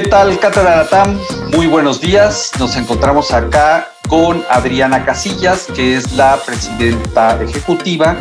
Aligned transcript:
¿Qué 0.00 0.08
tal, 0.08 0.38
Cátedra 0.38 0.76
Latam? 0.76 1.18
Muy 1.56 1.66
buenos 1.66 2.00
días. 2.00 2.52
Nos 2.56 2.76
encontramos 2.76 3.32
acá 3.32 3.90
con 4.08 4.44
Adriana 4.48 5.04
Casillas, 5.04 5.66
que 5.74 5.96
es 5.96 6.12
la 6.12 6.36
presidenta 6.46 7.36
ejecutiva 7.42 8.16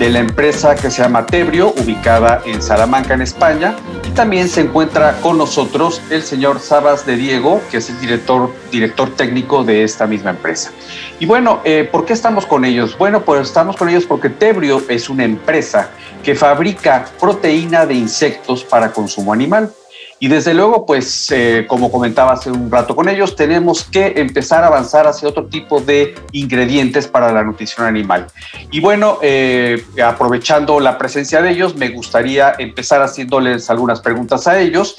de 0.00 0.10
la 0.10 0.18
empresa 0.18 0.74
que 0.74 0.90
se 0.90 1.00
llama 1.00 1.24
Tebrio, 1.24 1.74
ubicada 1.80 2.42
en 2.44 2.60
Salamanca, 2.60 3.14
en 3.14 3.22
España. 3.22 3.76
Y 4.04 4.10
también 4.10 4.48
se 4.48 4.62
encuentra 4.62 5.20
con 5.20 5.38
nosotros 5.38 6.02
el 6.10 6.24
señor 6.24 6.58
Sabas 6.58 7.06
de 7.06 7.14
Diego, 7.14 7.60
que 7.70 7.76
es 7.76 7.88
el 7.88 8.00
director, 8.00 8.52
director 8.72 9.14
técnico 9.14 9.62
de 9.62 9.84
esta 9.84 10.08
misma 10.08 10.30
empresa. 10.30 10.72
Y 11.20 11.26
bueno, 11.26 11.60
eh, 11.62 11.88
¿por 11.90 12.04
qué 12.04 12.14
estamos 12.14 12.46
con 12.46 12.64
ellos? 12.64 12.98
Bueno, 12.98 13.22
pues 13.22 13.42
estamos 13.42 13.76
con 13.76 13.88
ellos 13.88 14.06
porque 14.06 14.28
Tebrio 14.28 14.82
es 14.88 15.08
una 15.08 15.22
empresa 15.22 15.90
que 16.24 16.34
fabrica 16.34 17.04
proteína 17.20 17.86
de 17.86 17.94
insectos 17.94 18.64
para 18.64 18.90
consumo 18.90 19.32
animal. 19.32 19.72
Y 20.22 20.28
desde 20.28 20.54
luego, 20.54 20.86
pues, 20.86 21.32
eh, 21.32 21.66
como 21.66 21.90
comentaba 21.90 22.34
hace 22.34 22.48
un 22.48 22.70
rato 22.70 22.94
con 22.94 23.08
ellos, 23.08 23.34
tenemos 23.34 23.82
que 23.82 24.12
empezar 24.18 24.62
a 24.62 24.68
avanzar 24.68 25.04
hacia 25.04 25.28
otro 25.28 25.46
tipo 25.46 25.80
de 25.80 26.14
ingredientes 26.30 27.08
para 27.08 27.32
la 27.32 27.42
nutrición 27.42 27.88
animal. 27.88 28.28
Y 28.70 28.78
bueno, 28.78 29.18
eh, 29.20 29.84
aprovechando 30.00 30.78
la 30.78 30.96
presencia 30.96 31.42
de 31.42 31.50
ellos, 31.50 31.74
me 31.74 31.88
gustaría 31.88 32.54
empezar 32.56 33.02
haciéndoles 33.02 33.68
algunas 33.68 34.00
preguntas 34.00 34.46
a 34.46 34.60
ellos. 34.60 34.94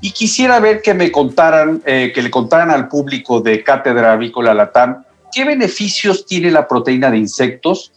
Y 0.00 0.10
quisiera 0.10 0.58
ver 0.58 0.82
que 0.82 0.92
me 0.92 1.12
contaran, 1.12 1.80
eh, 1.86 2.10
que 2.12 2.20
le 2.20 2.32
contaran 2.32 2.72
al 2.72 2.88
público 2.88 3.40
de 3.40 3.62
Cátedra 3.62 4.14
Avícola 4.14 4.54
Latam, 4.54 5.04
qué 5.32 5.44
beneficios 5.44 6.26
tiene 6.26 6.50
la 6.50 6.66
proteína 6.66 7.12
de 7.12 7.18
insectos 7.18 7.92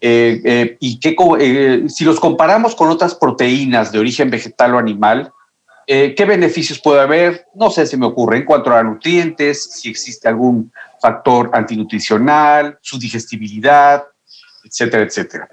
y 0.00 0.98
qué, 0.98 1.84
si 1.88 2.04
los 2.04 2.18
comparamos 2.18 2.74
con 2.74 2.90
otras 2.90 3.14
proteínas 3.14 3.92
de 3.92 4.00
origen 4.00 4.28
vegetal 4.28 4.74
o 4.74 4.78
animal, 4.78 5.32
eh, 5.86 6.14
¿Qué 6.16 6.24
beneficios 6.24 6.80
puede 6.80 7.00
haber? 7.00 7.46
No 7.54 7.70
sé, 7.70 7.86
si 7.86 7.96
me 7.96 8.06
ocurre 8.06 8.38
en 8.38 8.44
cuanto 8.44 8.72
a 8.72 8.82
nutrientes, 8.82 9.62
si 9.62 9.88
existe 9.88 10.28
algún 10.28 10.72
factor 11.00 11.50
antinutricional, 11.52 12.78
su 12.80 12.98
digestibilidad, 12.98 14.04
etcétera, 14.64 15.04
etcétera. 15.04 15.48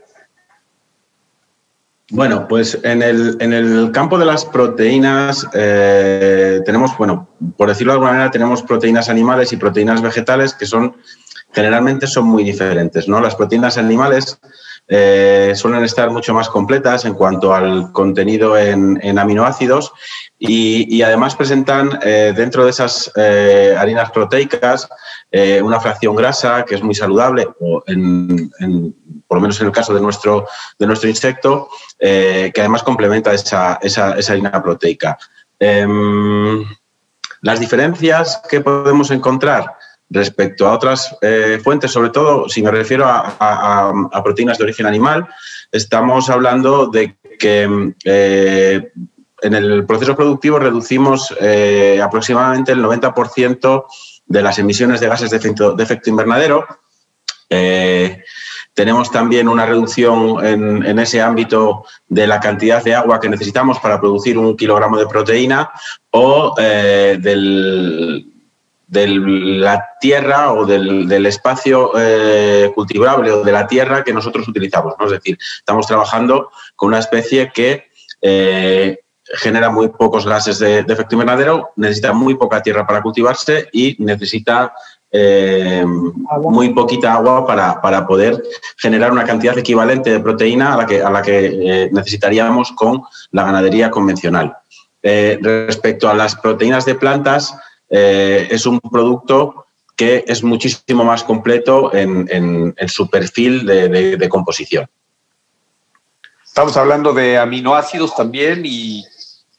Bueno, 2.09 2.47
pues 2.47 2.79
en 2.83 3.01
el, 3.01 3.37
en 3.39 3.53
el 3.53 3.91
campo 3.91 4.17
de 4.17 4.25
las 4.25 4.43
proteínas 4.45 5.47
eh, 5.53 6.61
tenemos, 6.65 6.97
bueno, 6.97 7.29
por 7.55 7.69
decirlo 7.69 7.93
de 7.93 7.95
alguna 7.95 8.11
manera, 8.11 8.31
tenemos 8.31 8.61
proteínas 8.61 9.09
animales 9.09 9.53
y 9.53 9.57
proteínas 9.57 10.01
vegetales 10.01 10.53
que 10.53 10.65
son 10.65 10.95
generalmente 11.53 12.07
son 12.07 12.25
muy 12.25 12.43
diferentes, 12.43 13.07
¿no? 13.07 13.21
Las 13.21 13.35
proteínas 13.35 13.77
animales 13.77 14.39
eh, 14.87 15.53
suelen 15.55 15.83
estar 15.83 16.09
mucho 16.11 16.33
más 16.33 16.49
completas 16.49 17.05
en 17.05 17.13
cuanto 17.13 17.53
al 17.53 17.91
contenido 17.93 18.57
en, 18.57 19.17
aminoácidos 19.17 19.93
y, 20.37 21.01
además 21.01 21.35
presentan 21.35 21.99
eh, 22.03 22.33
dentro 22.35 22.65
de 22.65 22.71
esas 22.71 23.11
eh, 23.15 23.75
harinas 23.77 24.11
proteicas 24.11 24.89
una 25.63 25.79
fracción 25.79 26.15
grasa 26.15 26.63
que 26.63 26.75
es 26.75 26.83
muy 26.83 26.93
saludable, 26.93 27.47
por 27.57 27.83
lo 27.89 29.41
menos 29.41 29.59
en 29.59 29.65
el 29.65 29.73
caso 29.73 29.91
de 29.91 29.99
nuestro, 29.99 30.45
de 30.77 30.85
nuestro 30.85 31.09
insecto, 31.09 31.69
que 31.99 32.53
además 32.55 32.83
complementa 32.83 33.33
esa, 33.33 33.79
esa, 33.81 34.13
esa 34.13 34.33
harina 34.33 34.61
proteica. 34.61 35.17
Em, 35.57 36.63
las 37.41 37.59
diferencias 37.59 38.43
que 38.47 38.61
podemos 38.61 39.09
encontrar 39.09 39.75
Respecto 40.13 40.67
a 40.67 40.73
otras 40.73 41.17
eh, 41.21 41.59
fuentes, 41.63 41.89
sobre 41.89 42.11
todo 42.11 42.47
si 42.47 42.61
me 42.61 42.69
refiero 42.69 43.05
a, 43.07 44.21
proteínas 44.23 44.59
de 44.59 44.65
origen 44.65 44.85
animal, 44.85 45.27
estamos 45.71 46.29
hablando 46.29 46.85
de 46.85 47.17
que 47.39 47.93
eh, 48.05 48.91
en 49.41 49.53
el 49.55 49.87
proceso 49.87 50.15
productivo 50.15 50.59
reducimos 50.59 51.33
eh, 51.41 51.99
aproximadamente 51.99 52.73
el 52.73 52.83
90% 52.83 53.85
de 54.27 54.41
las 54.43 54.59
emisiones 54.59 54.99
de 54.99 55.07
gases 55.07 55.31
de 55.31 55.37
efecto, 55.37 56.09
invernadero. 56.11 56.67
tenemos 58.75 59.09
también 59.09 59.47
una 59.47 59.65
reducción 59.65 60.45
en, 60.45 60.85
en, 60.85 60.99
ese 60.99 61.21
ámbito 61.21 61.85
de 62.07 62.27
la 62.27 62.39
cantidad 62.39 62.83
de 62.83 62.93
agua 62.93 63.19
que 63.19 63.29
necesitamos 63.29 63.79
para 63.79 63.99
producir 63.99 64.37
un 64.37 64.55
kilogramo 64.55 64.95
de 64.95 65.07
proteína 65.07 65.71
o 66.11 66.53
del, 66.55 68.32
de 68.93 69.07
la 69.07 69.89
tierra 69.99 70.53
o 70.53 70.65
del, 70.65 71.25
espacio 71.25 71.93
eh, 71.97 72.71
cultivable 72.75 73.31
o 73.31 73.43
de 73.43 73.51
la 73.51 73.65
tierra 73.65 74.03
que 74.03 74.13
nosotros 74.13 74.47
utilizamos. 74.47 74.93
Es 75.03 75.11
decir, 75.11 75.37
estamos 75.57 75.87
trabajando 75.87 76.51
con 76.75 76.89
una 76.89 76.99
especie 76.99 77.51
que 77.51 77.85
eh, 78.21 78.99
genera 79.23 79.71
muy 79.71 79.89
pocos 79.89 80.27
gases 80.27 80.59
de, 80.59 80.79
efecto 80.79 81.15
invernadero, 81.15 81.71
necesita 81.75 82.13
muy 82.13 82.35
poca 82.35 82.61
tierra 82.61 82.85
para 82.85 83.01
cultivarse 83.01 83.67
y 83.73 83.95
necesita 83.97 84.73
eh, 85.11 85.83
muy 86.43 86.69
poquita 86.69 87.13
agua 87.13 87.47
para, 87.47 88.05
poder 88.05 88.43
generar 88.77 89.11
una 89.11 89.23
cantidad 89.23 89.57
equivalente 89.57 90.11
de 90.11 90.19
proteína 90.19 90.75
a 90.75 90.77
la 90.77 90.85
que, 90.85 91.01
a 91.01 91.09
la 91.09 91.21
que 91.23 91.89
necesitaríamos 91.91 92.71
con 92.73 93.01
la 93.31 93.43
ganadería 93.43 93.89
convencional. 93.89 94.55
respecto 95.01 96.07
a 96.09 96.13
las 96.13 96.35
proteínas 96.35 96.85
de 96.85 96.95
plantas, 96.95 97.55
eh, 97.95 98.47
es 98.49 98.65
un 98.65 98.79
producto 98.79 99.67
que 99.95 100.25
es 100.27 100.43
muchísimo 100.43 101.03
más 101.03 101.23
completo 101.23 101.93
en, 101.93 102.73
su 102.87 103.07
perfil 103.07 103.67
de, 103.67 104.27
composición. 104.29 104.89
Estamos 106.43 106.75
hablando 106.75 107.13
de 107.13 107.37
aminoácidos 107.37 108.15
también 108.15 108.63
y... 108.65 109.05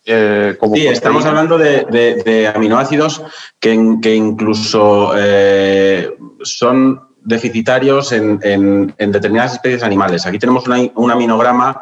Eh, 0.06 0.58
sí, 0.74 0.86
estamos 0.88 1.24
hablando 1.24 1.56
de, 1.56 2.52
aminoácidos 2.52 3.22
que, 3.60 3.72
incluso 3.72 5.12
eh, 5.16 6.12
son 6.42 7.02
deficitarios 7.22 8.10
en, 8.10 8.92
determinadas 8.98 9.52
especies 9.52 9.84
animales. 9.84 10.26
Aquí 10.26 10.40
tenemos 10.40 10.64
un 10.66 11.10
aminograma 11.12 11.80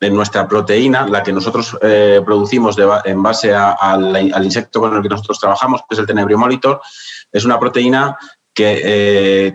en 0.00 0.14
nuestra 0.14 0.46
proteína, 0.46 1.06
la 1.06 1.22
que 1.22 1.32
nosotros 1.32 1.76
eh, 1.82 2.20
producimos 2.24 2.76
en 3.04 3.22
base 3.22 3.54
al 3.54 4.44
insecto 4.44 4.80
con 4.80 4.94
el 4.96 5.02
que 5.02 5.08
nosotros 5.08 5.40
trabajamos, 5.40 5.82
que 5.88 5.94
es 5.94 5.98
el 5.98 6.06
Tenebrio 6.06 6.38
molitor, 6.38 6.80
es 7.32 7.44
una 7.44 7.58
proteína 7.58 8.16
que 8.54 8.80
eh, 8.84 9.54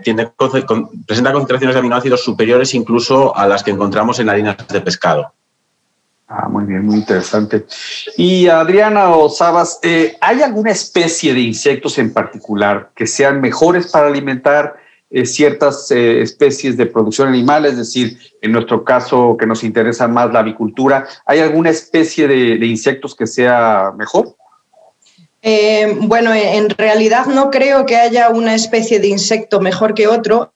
presenta 1.06 1.32
concentraciones 1.32 1.74
de 1.74 1.78
aminoácidos 1.78 2.24
superiores 2.24 2.72
incluso 2.74 3.36
a 3.36 3.46
las 3.46 3.62
que 3.62 3.70
encontramos 3.70 4.18
en 4.18 4.30
harinas 4.30 4.56
de 4.66 4.80
pescado. 4.80 5.32
Ah, 6.26 6.48
muy 6.48 6.64
bien, 6.64 6.86
muy 6.86 6.96
interesante. 6.96 7.66
Y 8.16 8.48
Adriana 8.48 9.10
o 9.10 9.28
Sabas, 9.28 9.78
eh, 9.82 10.16
¿hay 10.22 10.40
alguna 10.40 10.70
especie 10.70 11.34
de 11.34 11.40
insectos 11.40 11.98
en 11.98 12.14
particular 12.14 12.92
que 12.96 13.06
sean 13.06 13.42
mejores 13.42 13.90
para 13.92 14.06
alimentar 14.06 14.76
eh, 15.14 15.26
ciertas 15.26 15.92
eh, 15.92 16.22
especies 16.22 16.76
de 16.76 16.86
producción 16.86 17.28
animal, 17.28 17.66
es 17.66 17.76
decir, 17.76 18.18
en 18.42 18.50
nuestro 18.50 18.82
caso 18.82 19.36
que 19.38 19.46
nos 19.46 19.62
interesa 19.62 20.08
más 20.08 20.32
la 20.32 20.40
avicultura, 20.40 21.06
¿hay 21.24 21.38
alguna 21.38 21.70
especie 21.70 22.26
de, 22.26 22.66
insectos 22.66 23.14
que 23.14 23.28
sea 23.28 23.92
mejor? 23.96 24.34
Eh, 25.40 25.98
bueno, 26.00 26.34
en 26.34 26.68
realidad 26.68 27.26
no 27.26 27.52
creo 27.52 27.86
que 27.86 27.94
haya 27.94 28.30
una 28.30 28.56
especie 28.56 28.98
de 28.98 29.06
insecto 29.06 29.60
mejor 29.60 29.94
que 29.94 30.08
otro. 30.08 30.52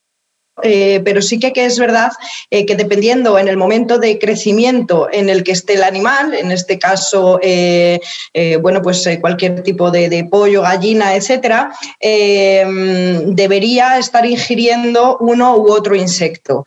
Eh, 0.63 1.01
pero 1.05 1.23
sí 1.23 1.39
que, 1.39 1.53
es 1.55 1.79
verdad 1.79 2.11
eh, 2.51 2.67
que 2.67 2.75
dependiendo 2.75 3.39
en 3.39 3.49
el 3.49 3.57
momento 3.57 3.99
de 3.99 4.19
crecimiento 4.19 5.09
en 5.11 5.29
el 5.29 5.45
que 5.45 5.53
esté 5.53 5.75
el 5.75 5.83
animal, 5.83 6.35
en 6.35 6.51
este 6.51 6.79
caso, 6.79 7.39
eh, 7.43 8.01
bueno, 8.61 8.83
pues 8.83 9.09
cualquier 9.21 9.63
tipo 9.63 9.91
de, 9.91 10.27
pollo, 10.31 10.63
gallina, 10.63 11.15
etcétera, 11.15 11.73
debería 12.01 13.99
estar 13.99 14.27
ingiriendo 14.27 15.19
uno 15.21 15.57
u 15.57 15.71
otro 15.71 15.95
insecto. 15.95 16.65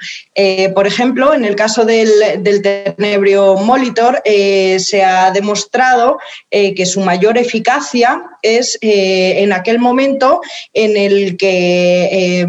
por 0.73 0.87
ejemplo, 0.87 1.33
en 1.33 1.45
el 1.45 1.55
caso 1.55 1.85
del, 1.85 2.11
del 2.39 2.61
tenebrio 2.61 3.55
molitor, 3.55 4.21
se 4.23 5.03
ha 5.03 5.31
demostrado 5.31 6.19
que 6.49 6.85
su 6.85 7.01
mayor 7.01 7.37
eficacia 7.37 8.23
es 8.41 8.77
en 8.81 9.53
aquel 9.53 9.79
momento 9.79 10.41
en 10.73 10.97
el 10.97 11.37
que 11.37 12.45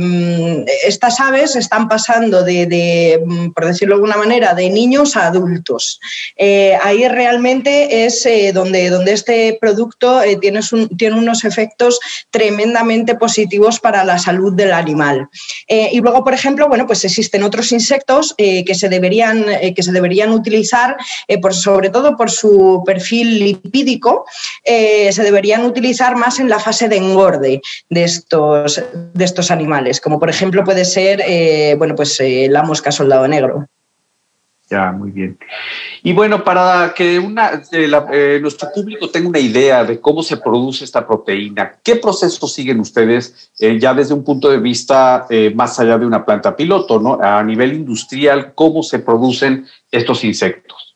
estas 0.87 1.21
aves 1.21 1.32
están 1.35 1.89
pasando 1.89 2.43
de, 2.45 3.21
mm, 3.25 3.51
por 3.51 3.67
decirlo 3.67 3.95
de 3.95 3.97
alguna 3.97 4.17
manera, 4.17 4.55
de 4.55 4.71
niños 4.71 5.17
a 5.17 5.27
adultos. 5.27 6.01
Eh, 6.37 6.77
ahí 6.83 7.07
realmente 7.09 8.05
es 8.05 8.25
eh, 8.27 8.53
donde, 8.53 8.91
donde 8.91 9.13
este 9.13 9.59
producto 9.61 10.23
eh, 10.23 10.37
tiene, 10.37 10.61
tiene, 10.97 11.17
unos 11.17 11.45
efectos 11.45 12.01
tremendamente 12.31 13.15
positivos 13.15 13.79
para 13.81 14.05
la 14.05 14.19
salud 14.19 14.53
del 14.53 14.73
animal. 14.73 15.29
y 15.69 16.01
luego, 16.01 16.25
por 16.25 16.35
ejemplo, 16.35 16.69
bueno, 16.69 16.87
pues 16.87 17.05
existen 17.05 17.43
otros 17.43 17.73
insectos 17.73 18.35
que, 18.37 18.75
se 18.75 18.89
deberían, 18.89 19.45
que 19.75 19.83
se 19.83 19.93
deberían 19.93 20.33
utilizar, 20.33 20.97
por, 21.41 21.55
sobre 21.55 21.91
todo 21.91 22.17
por 22.17 22.31
su 22.31 22.83
perfil 22.85 23.39
lipídico, 23.39 24.25
se 24.65 25.23
deberían 25.23 25.65
utilizar 25.65 26.17
más 26.17 26.41
en 26.41 26.49
la 26.49 26.59
fase 26.59 26.89
de 26.89 26.97
engorde 26.97 27.61
de 27.91 28.05
estos, 28.05 28.83
de 29.15 29.25
estos 29.25 29.51
animales, 29.51 30.01
como 30.01 30.19
por 30.19 30.31
ejemplo 30.31 30.65
puede 30.65 30.85
ser 30.85 31.22
eh, 31.27 31.75
bueno, 31.77 31.95
pues 31.95 32.19
eh, 32.21 32.49
la 32.51 32.63
mosca 32.63 32.93
soldado 32.93 33.27
negro. 33.29 33.67
Ya, 34.71 34.91
muy 34.91 35.11
bien. 35.11 35.39
Y 36.03 36.15
bueno, 36.15 36.43
para 36.43 36.95
que 36.97 37.17
eh, 37.17 38.39
nuestro 38.41 38.69
público 38.75 39.11
tenga 39.11 39.29
una 39.29 39.39
idea 39.39 39.85
de 39.85 40.01
cómo 40.01 40.23
se 40.23 40.39
produce 40.39 40.85
esta 40.85 41.07
proteína, 41.07 41.75
¿qué 41.83 41.97
proceso 41.97 42.49
siguen 42.49 42.81
ustedes 42.81 43.53
ya 43.59 43.93
desde 43.93 44.15
un 44.15 44.25
punto 44.25 44.49
de 44.49 44.59
vista 44.59 45.27
más 45.55 45.79
allá 45.79 45.99
de 45.99 46.07
una 46.07 46.25
planta 46.25 46.57
piloto, 46.57 46.99
¿no? 46.99 47.19
A 47.21 47.43
nivel 47.43 47.75
industrial, 47.75 48.55
¿cómo 48.55 48.83
se 48.83 49.01
producen 49.01 49.67
estos 49.91 50.25
insectos? 50.25 50.92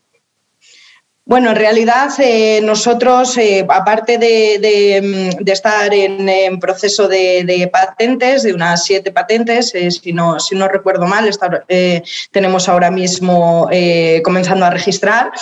Bueno, 1.29 1.51
en 1.51 1.57
realidad 1.57 2.11
eh, 2.21 2.61
nosotros, 2.63 3.37
eh, 3.37 3.67
aparte 3.69 4.17
de, 4.17 5.33
mm, 5.43 5.49
estar 5.49 5.93
en, 5.93 6.61
proceso 6.61 7.09
de, 7.09 7.69
patentes, 7.73 8.45
de 8.45 8.55
unas 8.55 8.85
siete 8.85 9.11
patentes, 9.11 9.75
eh, 9.75 9.91
si, 9.91 10.13
no, 10.13 10.39
si 10.39 10.55
no 10.55 10.69
recuerdo 10.69 11.05
mal, 11.05 11.29
tenemos 12.31 12.69
ahora 12.69 12.93
mismo 12.93 13.69
comenzando 14.23 14.67
a 14.67 14.71
registrar. 14.71 15.33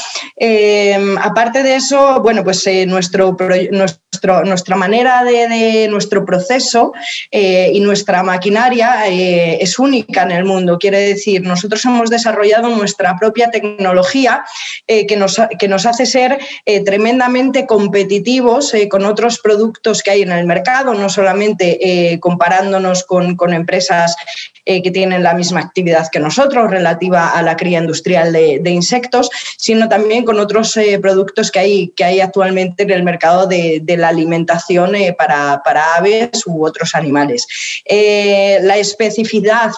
aparte 1.22 1.62
de 1.62 1.74
eso, 1.74 2.18
bueno, 2.22 2.42
pues 2.42 2.66
nuestro, 2.86 3.36
nuestro, 3.70 4.03
nuestra 4.44 4.76
manera 4.76 5.24
de, 5.24 5.88
nuestro 5.88 6.24
proceso 6.24 6.92
y 7.30 7.80
nuestra 7.80 8.22
maquinaria 8.22 9.06
es 9.06 9.78
única 9.78 10.22
en 10.22 10.30
el 10.30 10.44
mundo. 10.44 10.78
Quiere 10.78 11.00
decir, 11.00 11.42
nosotros 11.42 11.84
hemos 11.84 12.10
desarrollado 12.10 12.68
nuestra 12.68 13.16
propia 13.16 13.50
tecnología 13.50 14.44
que 14.86 15.16
nos, 15.16 15.40
que 15.58 15.68
nos 15.68 15.86
hace 15.86 16.06
ser 16.06 16.38
eh, 16.64 16.84
tremendamente 16.84 17.66
competitivos 17.66 18.72
eh, 18.74 18.88
con 18.88 19.04
otros 19.04 19.38
productos 19.38 20.02
que 20.02 20.10
hay 20.10 20.22
en 20.22 20.32
el 20.32 20.46
mercado, 20.46 20.94
no 20.94 21.08
solamente 21.08 22.12
eh, 22.12 22.20
comparándonos 22.20 23.04
con, 23.04 23.34
empresas 23.52 24.16
que 24.64 24.90
tienen 24.90 25.22
la 25.22 25.34
misma 25.34 25.60
actividad 25.60 26.08
que 26.10 26.20
nosotros 26.20 26.70
relativa 26.70 27.30
a 27.30 27.42
la 27.42 27.56
cría 27.56 27.80
industrial 27.80 28.32
de, 28.32 28.70
insectos, 28.70 29.30
sino 29.58 29.88
también 29.88 30.24
con 30.24 30.40
otros 30.40 30.78
productos 31.00 31.50
que 31.50 31.58
hay, 31.58 31.88
que 31.88 32.04
hay 32.04 32.20
actualmente 32.20 32.84
en 32.84 32.90
el 32.90 33.02
mercado 33.02 33.46
de, 33.46 33.82
la 33.96 34.08
alimentación 34.08 34.92
para, 35.16 35.62
aves 35.96 36.46
u 36.46 36.66
otros 36.66 36.94
animales. 36.94 37.46
la 37.86 38.78
especificidad, 38.78 39.72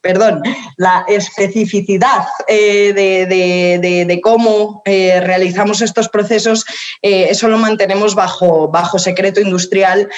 perdón, 0.00 0.42
la 0.76 1.04
especificidad 1.08 2.26
de 2.46 4.20
cómo 4.22 4.82
eh, 4.84 5.20
realizamos 5.20 5.82
estos 5.82 6.08
procesos, 6.08 6.64
eh, 7.02 7.28
eso 7.30 7.48
lo 7.48 7.58
mantenemos 7.58 8.14
bajo, 8.14 8.68
bajo 8.68 8.98
secreto 8.98 9.40
industrial 9.40 10.08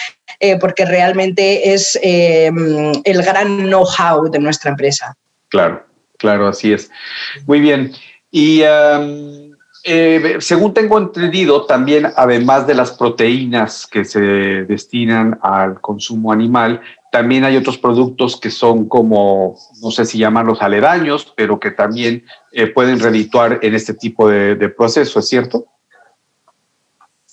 eh, 0.40 0.58
porque 0.58 0.84
realmente 0.84 1.72
es 1.72 1.98
el 2.02 3.22
gran 3.22 3.64
know-how 3.64 4.30
de 4.30 4.38
nuestra 4.38 4.70
empresa. 4.70 5.16
Claro, 5.48 5.84
claro, 6.18 6.48
así 6.48 6.72
es. 6.72 6.90
Muy 7.46 7.60
bien. 7.60 7.92
Y 8.30 8.62
según 10.40 10.74
tengo 10.74 10.98
entendido, 10.98 11.64
también 11.64 12.08
además 12.16 12.66
de 12.66 12.74
las 12.74 12.92
proteínas 12.92 13.86
que 13.86 14.04
se 14.04 14.20
destinan 14.20 15.38
al 15.42 15.80
consumo 15.80 16.32
animal, 16.32 16.82
también 17.10 17.44
hay 17.44 17.56
otros 17.56 17.78
productos 17.78 18.38
que 18.38 18.50
son 18.50 18.88
como, 18.88 19.56
no 19.82 19.90
sé 19.90 20.04
si 20.04 20.18
llaman 20.18 20.54
aledaños, 20.60 21.32
pero 21.36 21.58
que 21.58 21.70
también 21.70 22.24
eh, 22.52 22.66
pueden 22.66 23.00
redituar 23.00 23.60
en 23.62 23.74
este 23.74 23.94
tipo 23.94 24.28
de, 24.28 24.56
proceso, 24.68 25.18
¿es 25.18 25.28
cierto? 25.28 25.66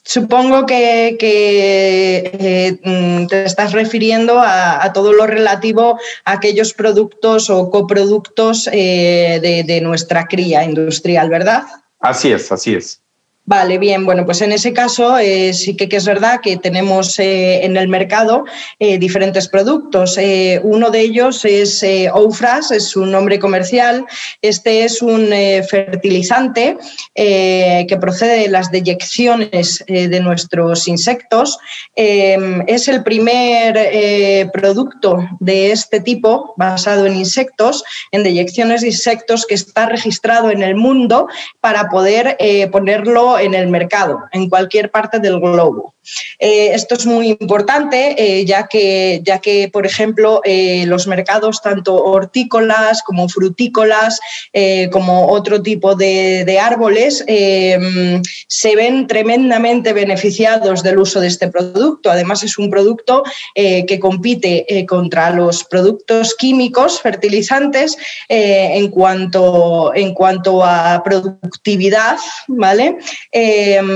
Supongo 0.07 0.67
que, 0.67 1.17
eh, 1.19 2.79
mm, 2.83 3.25
te 3.25 3.43
estás 3.43 3.71
refiriendo 3.73 4.39
a, 4.39 4.93
todo 4.93 5.11
lo 5.11 5.25
relativo 5.25 5.99
a 6.25 6.31
aquellos 6.31 6.73
productos 6.73 7.49
o 7.49 7.71
coproductos 7.71 8.69
eh, 8.71 9.63
de 9.65 9.81
nuestra 9.81 10.27
cría 10.27 10.63
industrial, 10.63 11.29
¿verdad? 11.29 11.63
Así 11.99 12.31
es, 12.31 12.51
así 12.51 12.75
es. 12.75 13.01
Vale, 13.47 13.77
bien, 13.77 14.05
bueno, 14.05 14.25
pues 14.25 14.41
en 14.41 14.51
ese 14.51 14.73
caso 14.73 15.19
eh, 15.19 15.53
sí 15.53 15.77
que, 15.77 15.87
es 15.95 16.05
verdad 16.05 16.41
que 16.41 16.57
tenemos 16.57 17.19
eh, 17.19 17.63
en 17.63 17.77
el 17.77 17.87
mercado 17.87 18.43
eh, 18.79 18.97
diferentes 18.97 19.47
productos. 19.47 20.17
uno 20.63 20.89
de 20.89 20.99
ellos 21.01 21.45
es 21.45 21.85
Oufras, 22.11 22.71
es 22.71 22.95
un 22.95 23.11
nombre 23.11 23.37
comercial. 23.37 24.07
Este 24.41 24.83
es 24.83 25.03
un 25.03 25.29
fertilizante 25.69 26.77
que 27.13 27.97
procede 28.01 28.39
de 28.39 28.47
las 28.49 28.71
deyecciones 28.71 29.83
de 29.87 30.19
nuestros 30.21 30.87
insectos. 30.87 31.59
es 31.95 32.87
el 32.87 33.03
primer 33.03 34.49
producto 34.51 35.19
de 35.39 35.71
este 35.71 35.99
tipo 35.99 36.55
basado 36.57 37.05
en 37.05 37.15
insectos, 37.15 37.83
en 38.11 38.23
deyecciones 38.23 38.81
de 38.81 38.87
insectos, 38.87 39.45
que 39.45 39.55
está 39.55 39.85
registrado 39.85 40.49
en 40.49 40.63
el 40.63 40.75
mundo 40.75 41.27
para 41.61 41.89
poder 41.89 42.37
ponerlo 42.71 43.34
en 43.39 43.53
el 43.53 43.67
mercado, 43.67 44.23
en 44.31 44.49
cualquier 44.49 44.91
parte 44.91 45.19
del 45.19 45.39
globo. 45.39 45.95
Eh, 46.39 46.71
esto 46.73 46.95
es 46.95 47.05
muy 47.05 47.29
importante, 47.29 48.15
eh, 48.17 48.45
ya, 48.45 48.67
que, 48.67 49.21
ya 49.23 49.39
que, 49.39 49.69
por 49.71 49.85
ejemplo, 49.85 50.41
eh, 50.43 50.85
los 50.87 51.07
mercados, 51.07 51.61
tanto 51.61 51.95
hortícolas 51.95 53.01
como 53.03 53.27
frutícolas, 53.29 54.19
como 54.91 55.27
otro 55.27 55.61
tipo 55.61 55.95
de, 55.95 56.59
árboles, 56.61 57.23
se 57.27 58.75
ven 58.75 59.07
tremendamente 59.07 59.93
beneficiados 59.93 60.83
del 60.83 60.99
uso 60.99 61.19
de 61.19 61.27
este 61.27 61.49
producto. 61.49 62.09
Además, 62.09 62.43
es 62.43 62.57
un 62.57 62.69
producto 62.69 63.23
que 63.53 63.99
compite 63.99 64.85
contra 64.87 65.29
los 65.31 65.63
productos 65.63 66.35
químicos, 66.35 67.01
fertilizantes, 67.01 67.97
en, 68.29 68.89
cuanto, 68.89 69.93
en 69.93 70.13
cuanto 70.13 70.63
a 70.63 71.01
productividad, 71.03 72.17
¿vale? 72.47 72.97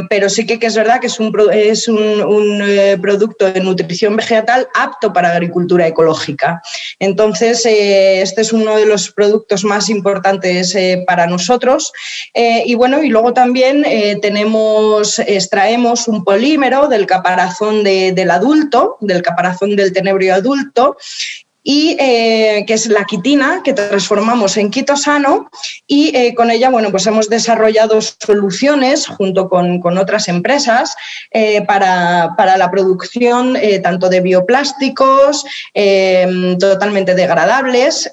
Pero 0.10 0.30
sí 0.30 0.46
que, 0.46 0.60
es 0.66 0.76
verdad 0.76 1.00
que 1.00 1.08
es 1.08 1.20
un, 1.20 1.34
es 1.52 1.88
un, 1.88 2.62
eh, 2.62 2.98
producto 3.02 3.52
de 3.52 3.60
nutrición 3.60 4.16
vegetal 4.16 4.68
apto 4.76 5.14
para 5.14 5.32
agricultura 5.32 5.88
ecológica. 5.88 6.62
Entonces, 7.00 7.66
eh, 7.66 8.22
este 8.22 8.42
es 8.42 8.54
uno 8.54 8.76
de 8.78 8.86
los 8.86 9.12
productos 9.12 9.64
más 9.64 9.90
importantes 9.90 10.76
eh, 10.76 11.04
para 11.08 11.28
nosotros. 11.28 11.92
y 12.34 12.76
bueno, 12.76 13.02
y 13.04 13.10
luego 13.10 13.34
también 13.34 13.86
tenemos, 14.22 15.20
extraemos 15.20 16.08
un 16.08 16.24
polímero 16.24 16.88
del 16.88 17.06
caparazón 17.06 17.84
del 17.84 18.32
adulto, 18.32 18.98
del 19.02 19.22
caparazón 19.22 19.76
del 19.76 19.94
tenebrio 19.94 20.36
adulto, 20.36 20.98
y 21.72 21.96
eh, 22.00 22.64
que 22.66 22.74
es 22.74 22.88
la 22.88 23.06
quitina 23.06 23.62
que 23.64 23.74
transformamos 23.74 24.58
en 24.58 24.72
quitosano 24.72 25.52
y 25.86 26.10
eh, 26.18 26.34
con 26.34 26.50
ella 26.50 26.72
bueno, 26.72 26.90
pues 26.90 27.06
hemos 27.06 27.30
desarrollado 27.30 28.02
soluciones 28.02 29.06
junto 29.06 29.50
con, 29.50 29.80
otras 30.00 30.30
empresas 30.30 30.96
eh, 31.30 31.62
para, 31.68 32.34
la 32.58 32.72
producción 32.72 33.56
tanto 33.84 34.10
de 34.10 34.22
bioplásticos 34.22 35.46
totalmente 36.60 37.14
degradables 37.14 38.10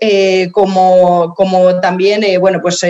como, 0.52 1.32
como 1.34 1.80
también 1.80 2.22
bueno, 2.40 2.60
pues, 2.60 2.84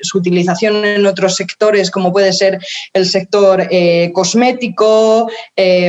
su 0.00 0.18
utilización 0.18 0.84
en 0.86 1.04
otros 1.04 1.36
sectores 1.36 1.90
como 1.90 2.12
puede 2.12 2.32
ser 2.32 2.58
el 2.94 3.04
sector 3.04 3.68
cosmético, 4.14 5.28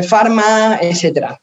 farma, 0.04 0.78
etcétera. 0.82 1.40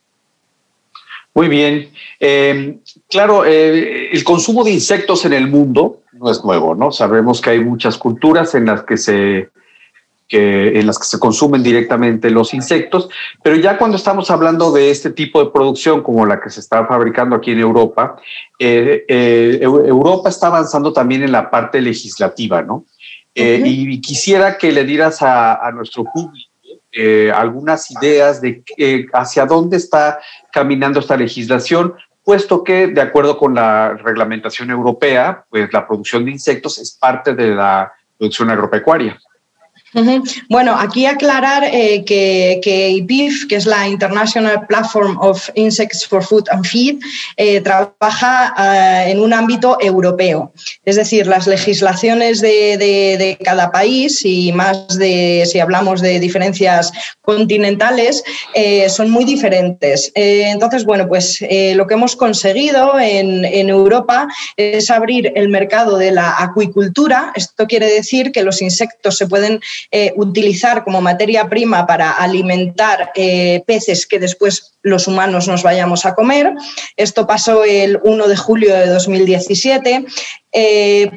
Muy 1.34 1.48
bien. 1.48 1.90
Eh, 2.20 2.78
claro, 3.08 3.44
eh, 3.44 4.10
el 4.12 4.22
consumo 4.22 4.64
de 4.64 4.70
insectos 4.70 5.24
en 5.24 5.32
el 5.32 5.48
mundo 5.48 6.02
no 6.12 6.30
es 6.30 6.44
nuevo, 6.44 6.74
¿no? 6.74 6.92
Sabemos 6.92 7.40
que 7.40 7.50
hay 7.50 7.60
muchas 7.60 7.96
culturas 7.96 8.54
en 8.54 8.66
las 8.66 8.82
que 8.84 8.96
se 8.96 9.50
en 10.34 10.86
las 10.86 10.98
que 10.98 11.04
se 11.04 11.18
consumen 11.18 11.62
directamente 11.62 12.30
los 12.30 12.54
insectos, 12.54 13.10
pero 13.42 13.54
ya 13.56 13.76
cuando 13.76 13.98
estamos 13.98 14.30
hablando 14.30 14.72
de 14.72 14.90
este 14.90 15.10
tipo 15.10 15.44
de 15.44 15.50
producción 15.50 16.02
como 16.02 16.24
la 16.24 16.40
que 16.40 16.48
se 16.48 16.60
está 16.60 16.86
fabricando 16.86 17.36
aquí 17.36 17.50
en 17.50 17.60
Europa, 17.60 18.16
eh, 18.58 19.04
Europa 19.60 20.30
está 20.30 20.46
avanzando 20.46 20.90
también 20.90 21.22
en 21.22 21.32
la 21.32 21.50
parte 21.50 21.82
legislativa, 21.82 22.62
¿no? 22.62 22.86
Y 23.34 24.00
quisiera 24.00 24.56
que 24.56 24.72
le 24.72 24.84
dieras 24.84 25.20
a, 25.20 25.66
a 25.66 25.70
nuestro 25.70 26.04
público 26.04 26.51
eh, 26.92 27.32
algunas 27.34 27.90
ideas 27.90 28.40
de 28.40 28.62
hacia 29.12 29.46
dónde 29.46 29.78
está 29.78 30.20
caminando 30.52 31.00
esta 31.00 31.16
legislación, 31.16 31.94
puesto 32.22 32.62
que, 32.62 32.88
de 32.88 33.00
acuerdo 33.00 33.38
con 33.38 33.54
la 33.54 33.94
reglamentación 33.94 34.70
europea, 34.70 35.44
pues 35.48 35.72
la 35.72 35.86
producción 35.86 36.24
de 36.24 36.32
insectos 36.32 36.78
es 36.78 36.92
parte 36.92 37.34
de 37.34 37.54
la 37.54 37.92
producción 38.18 38.50
agropecuaria. 38.50 39.18
Bueno, 40.48 40.74
aquí 40.78 41.04
aclarar 41.04 41.64
eh, 41.64 42.02
que, 42.04 42.60
que, 42.62 42.90
IPIF, 42.90 43.46
que 43.46 43.56
es 43.56 43.66
la 43.66 43.86
International 43.86 44.66
Platform 44.66 45.18
of 45.20 45.50
Insects 45.54 46.06
for 46.06 46.24
Food 46.24 46.48
and 46.50 46.64
Feed, 46.64 46.98
eh, 47.36 47.60
trabaja 47.60 48.54
eh, 48.58 49.10
en 49.10 49.20
un 49.20 49.34
ámbito 49.34 49.76
europeo. 49.80 50.52
Es 50.86 50.96
decir, 50.96 51.26
las 51.26 51.46
legislaciones 51.46 52.40
de, 52.40 53.36
cada 53.44 53.70
país 53.70 54.24
y 54.24 54.52
más 54.52 54.88
de, 54.96 55.44
si 55.50 55.60
hablamos 55.60 56.00
de 56.00 56.18
diferencias 56.20 56.90
continentales 57.22 58.24
eh, 58.52 58.88
son 58.88 59.10
muy 59.10 59.24
diferentes. 59.24 60.10
Eh, 60.14 60.44
entonces, 60.48 60.84
bueno, 60.84 61.08
pues 61.08 61.38
eh, 61.40 61.74
lo 61.76 61.86
que 61.86 61.94
hemos 61.94 62.16
conseguido 62.16 62.98
en, 63.00 63.42
Europa 63.62 64.26
es 64.56 64.90
abrir 64.90 65.32
el 65.36 65.48
mercado 65.48 65.96
de 65.96 66.10
la 66.10 66.34
acuicultura. 66.38 67.32
Esto 67.36 67.66
quiere 67.66 67.86
decir 67.86 68.32
que 68.32 68.42
los 68.42 68.60
insectos 68.60 69.16
se 69.16 69.28
pueden 69.28 69.60
utilizar 70.16 70.82
como 70.82 71.00
materia 71.00 71.48
prima 71.48 71.86
para 71.86 72.10
alimentar 72.10 73.12
peces 73.66 74.06
que 74.06 74.18
después 74.18 74.72
los 74.82 75.06
humanos 75.06 75.46
nos 75.46 75.62
vayamos 75.62 76.04
a 76.04 76.14
comer. 76.14 76.52
Esto 76.96 77.26
pasó 77.26 77.64
el 77.64 78.00
1 78.02 78.26
de 78.26 78.36
julio 78.36 78.74
de 78.74 78.86
2017. 78.88 80.06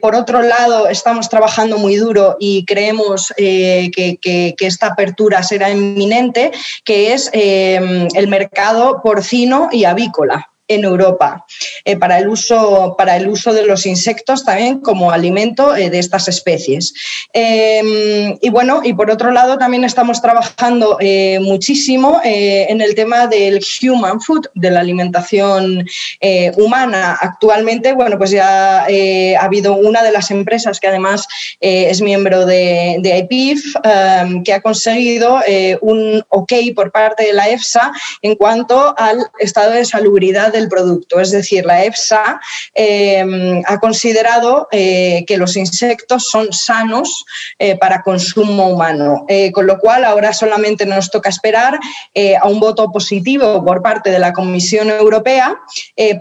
Por 0.02 0.16
otro 0.16 0.42
lado, 0.42 0.88
estamos 0.88 1.30
trabajando 1.30 1.78
muy 1.78 1.96
duro 1.98 2.38
y 2.40 2.66
creemos 2.66 3.34
que, 3.36 4.18
que, 4.22 4.56
esta 4.60 4.88
apertura 4.88 5.44
será 5.44 5.70
en 5.70 5.78
inminente, 5.78 6.52
que 6.84 7.14
es 7.14 7.30
eh, 7.34 8.08
el 8.14 8.28
mercado 8.28 9.02
porcino 9.02 9.70
y 9.72 9.86
avícola 9.86 10.50
en 10.68 10.84
Europa 10.84 11.46
eh, 11.84 11.98
para, 11.98 12.18
el 12.18 12.28
uso, 12.28 12.96
para 12.98 13.16
el 13.18 13.28
uso 13.28 13.54
de 13.54 13.66
los 13.66 13.86
insectos 13.86 14.44
también 14.44 14.80
como 14.80 15.12
alimento 15.12 15.76
eh, 15.76 15.90
de 15.90 16.00
estas 16.00 16.28
especies. 16.28 16.94
Em, 17.34 18.38
y 18.42 18.50
bueno, 18.50 18.82
y 18.84 18.94
por 18.94 19.12
otro 19.12 19.32
lado 19.32 19.58
también 19.58 19.84
estamos 19.84 20.22
trabajando 20.22 20.98
eh, 21.00 21.40
muchísimo 21.42 22.20
en 22.24 22.82
el 22.82 22.96
tema 22.96 23.28
del 23.28 23.60
human 23.82 24.20
food, 24.20 24.48
de 24.56 24.72
la 24.72 24.80
alimentación 24.80 25.86
humana. 26.58 27.18
Actualmente, 27.20 27.94
bueno, 27.94 28.18
pues 28.18 28.32
ya 28.32 28.86
ha 28.86 29.44
habido 29.44 29.76
una 29.76 30.04
de 30.04 30.12
las 30.12 30.32
empresas 30.32 30.80
que 30.80 30.88
además 30.88 31.28
es 31.60 32.02
miembro 32.02 32.46
de, 32.46 32.98
de 33.00 33.18
IPIF, 33.18 33.76
em, 33.84 34.44
que 34.44 34.54
ha 34.54 34.62
conseguido 34.62 35.40
un 35.82 36.24
ok 36.30 36.54
por 36.76 36.92
parte 36.92 37.24
de 37.24 37.34
la 37.34 37.50
EFSA 37.50 37.92
en 38.22 38.36
cuanto 38.36 38.96
al 38.98 39.28
estado 39.40 39.72
de 39.72 39.86
salubridad 39.86 40.55
del 40.56 40.70
producto. 40.70 41.20
Es 41.20 41.32
decir, 41.32 41.66
la 41.66 41.84
EFSA 41.84 42.40
em, 42.74 43.62
ha 43.66 43.80
considerado 43.80 44.68
eh, 44.72 45.24
que 45.28 45.38
los 45.38 45.56
insectos 45.58 46.30
son 46.30 46.52
sanos 46.52 47.26
eh, 47.60 47.78
para 47.78 48.02
consumo 48.02 48.70
humano, 48.70 49.26
eh, 49.28 49.52
con 49.52 49.68
lo 49.68 49.78
cual 49.80 50.06
ahora 50.06 50.34
solamente 50.34 50.86
nos 50.86 51.12
toca 51.12 51.30
esperar 51.30 51.80
a 52.42 52.48
un 52.48 52.60
voto 52.60 52.92
positivo 52.92 53.64
por 53.64 53.82
parte 53.82 54.10
de 54.10 54.20
la 54.20 54.32
Comisión 54.32 54.90
Europea 54.90 55.60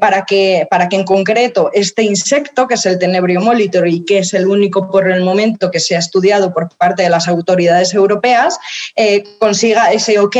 para, 0.00 0.24
que, 0.24 0.66
para 0.70 0.88
que 0.88 0.96
en 0.96 1.04
concreto 1.04 1.70
este 1.72 2.02
insecto, 2.02 2.66
que 2.66 2.74
es 2.74 2.86
el 2.86 2.98
Tenebrio 2.98 3.40
molitor 3.40 3.86
y 3.86 4.04
que 4.04 4.18
es 4.18 4.34
el 4.34 4.46
único 4.46 4.90
por 4.90 5.08
el 5.08 5.22
momento 5.22 5.70
que 5.70 5.78
se 5.78 5.94
ha 5.94 5.98
estudiado 5.98 6.52
por 6.52 6.68
parte 6.76 7.02
de 7.02 7.10
las 7.10 7.28
autoridades 7.28 7.94
europeas, 7.94 8.58
consiga 9.38 9.92
ese 9.92 10.18
ok 10.18 10.36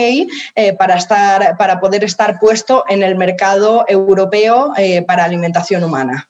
para, 0.78 0.96
estar, 0.96 1.56
para 1.56 1.80
poder 1.80 2.02
estar 2.04 2.38
puesto 2.40 2.84
en 2.88 3.02
el 3.02 3.16
mercado 3.16 3.83
Europeo 3.88 4.72
eh, 4.76 5.02
para 5.02 5.24
Alimentación 5.24 5.84
Humana. 5.84 6.28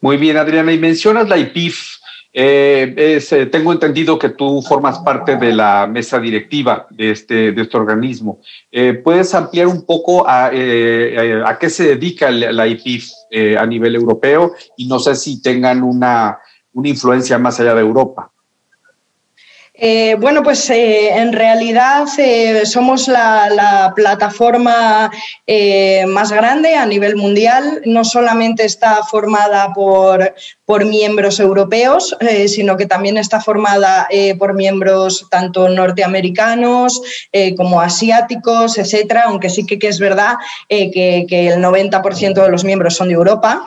Muy 0.00 0.16
bien, 0.16 0.36
Adriana, 0.36 0.72
y 0.72 0.78
mencionas 0.78 1.28
la 1.28 1.38
IPIF. 1.38 1.96
Eh, 2.32 2.94
eh, 2.96 3.46
tengo 3.46 3.72
entendido 3.72 4.18
que 4.18 4.30
tú 4.30 4.62
formas 4.62 5.00
parte 5.00 5.36
de 5.36 5.52
la 5.52 5.86
mesa 5.86 6.20
directiva 6.20 6.86
de 6.90 7.10
este, 7.10 7.52
de 7.52 7.62
este 7.62 7.76
organismo. 7.76 8.40
¿Puedes 9.02 9.34
ampliar 9.34 9.66
un 9.66 9.84
poco 9.84 10.24
a, 10.26 10.50
qué 10.50 11.70
se 11.70 11.96
dedica 11.96 12.30
la 12.30 12.66
IPIF 12.66 13.10
a 13.58 13.66
nivel 13.66 13.96
europeo? 13.96 14.54
Y 14.76 14.86
no 14.86 14.98
sé 15.00 15.16
si 15.16 15.42
tengan 15.42 15.82
una, 15.82 16.38
una 16.72 16.88
influencia 16.88 17.38
más 17.38 17.58
allá 17.60 17.74
de 17.74 17.80
Europa. 17.80 18.30
Eh, 19.82 20.14
bueno, 20.20 20.42
pues 20.42 20.68
eh, 20.68 21.08
en 21.08 21.32
realidad 21.32 22.06
eh, 22.18 22.66
somos 22.66 23.08
la, 23.08 23.90
plataforma 23.96 25.10
más 26.06 26.32
grande 26.32 26.74
a 26.74 26.84
nivel 26.84 27.16
mundial. 27.16 27.80
No 27.86 28.04
solamente 28.04 28.66
está 28.66 29.02
formada 29.02 29.72
por, 29.72 30.34
por 30.70 30.84
miembros 30.84 31.40
europeos, 31.40 32.16
sino 32.46 32.76
que 32.76 32.86
también 32.86 33.18
está 33.18 33.40
formada 33.40 34.06
por 34.38 34.54
miembros 34.54 35.26
tanto 35.28 35.68
norteamericanos 35.68 37.02
como 37.56 37.80
asiáticos, 37.80 38.78
etcétera, 38.78 39.24
aunque 39.26 39.50
sí 39.50 39.66
que, 39.66 39.78
es 39.88 39.98
verdad 39.98 40.36
que, 40.68 41.26
el 41.28 41.60
90% 41.60 42.44
de 42.44 42.48
los 42.48 42.62
miembros 42.62 42.94
son 42.94 43.08
de 43.08 43.14
Europa. 43.14 43.66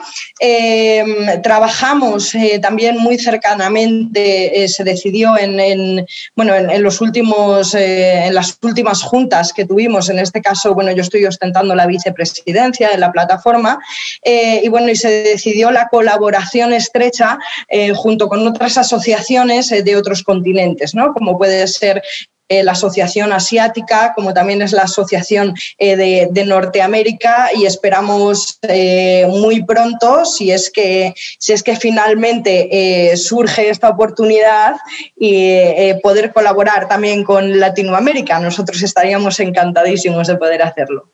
trabajamos 1.42 2.32
también 2.62 2.96
muy 2.96 3.18
cercanamente, 3.18 4.66
se 4.68 4.82
decidió 4.82 5.36
en 5.36 6.06
bueno, 6.34 6.54
en, 6.54 6.82
los 6.82 7.00
últimos, 7.00 7.74
eh, 7.74 8.26
en 8.26 8.34
las 8.34 8.58
últimas 8.62 9.02
juntas 9.02 9.52
que 9.52 9.64
tuvimos, 9.64 10.08
en 10.08 10.18
este 10.18 10.40
caso, 10.40 10.74
bueno, 10.74 10.92
yo 10.92 11.02
estoy 11.02 11.24
ostentando 11.26 11.74
la 11.74 11.86
vicepresidencia 11.86 12.88
de 12.88 12.98
la 12.98 13.12
plataforma, 13.12 13.78
eh, 14.22 14.60
y 14.64 14.68
bueno, 14.68 14.90
y 14.90 14.96
se 14.96 15.08
decidió 15.22 15.70
la 15.70 15.88
colaboración 15.88 16.72
estrecha 16.94 17.38
eh, 17.68 17.92
junto 17.92 18.28
con 18.28 18.46
otras 18.46 18.78
asociaciones 18.78 19.68
de 19.68 19.96
otros 19.96 20.22
continentes, 20.22 20.94
¿no? 20.94 21.12
Como 21.12 21.36
puede 21.36 21.66
ser 21.66 22.02
eh, 22.46 22.62
la 22.62 22.72
Asociación 22.72 23.32
Asiática, 23.32 24.12
como 24.14 24.34
también 24.34 24.60
es 24.60 24.72
la 24.72 24.82
Asociación 24.82 25.54
eh, 25.78 25.96
de, 26.30 26.44
Norteamérica 26.44 27.48
y 27.56 27.64
esperamos 27.64 28.58
eh, 28.68 29.26
muy 29.30 29.64
pronto, 29.64 30.26
si 30.26 30.50
es 30.50 30.70
que, 30.70 31.14
si 31.38 31.54
es 31.54 31.62
que 31.62 31.74
finalmente 31.74 33.16
surge 33.16 33.70
esta 33.70 33.88
oportunidad, 33.88 34.76
y 35.16 35.94
poder 36.02 36.34
colaborar 36.34 36.86
también 36.86 37.24
con 37.24 37.58
Latinoamérica. 37.58 38.38
Nosotros 38.38 38.82
estaríamos 38.82 39.40
encantadísimos 39.40 40.26
de 40.26 40.36
poder 40.36 40.62
hacerlo, 40.62 41.12